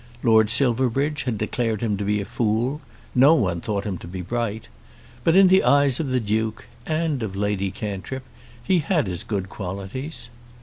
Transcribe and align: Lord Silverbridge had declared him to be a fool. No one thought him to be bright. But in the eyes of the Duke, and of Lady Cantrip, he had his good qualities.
Lord 0.23 0.49
Silverbridge 0.49 1.25
had 1.25 1.37
declared 1.37 1.81
him 1.81 1.95
to 1.97 2.03
be 2.03 2.19
a 2.19 2.25
fool. 2.25 2.81
No 3.13 3.35
one 3.35 3.61
thought 3.61 3.85
him 3.85 3.99
to 3.99 4.07
be 4.07 4.23
bright. 4.23 4.67
But 5.23 5.35
in 5.35 5.47
the 5.47 5.63
eyes 5.63 5.99
of 5.99 6.07
the 6.09 6.19
Duke, 6.19 6.65
and 6.87 7.21
of 7.21 7.35
Lady 7.35 7.69
Cantrip, 7.69 8.23
he 8.63 8.79
had 8.79 9.05
his 9.05 9.23
good 9.23 9.47
qualities. 9.47 10.31